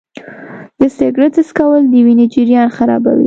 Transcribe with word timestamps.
د 0.79 0.81
سګرټ 0.97 1.33
څکول 1.47 1.83
د 1.91 1.93
وینې 2.05 2.25
جریان 2.33 2.67
خرابوي. 2.77 3.19